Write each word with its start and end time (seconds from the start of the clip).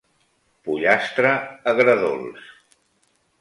Pollastre 0.67 1.33
agredolç. 1.73 2.41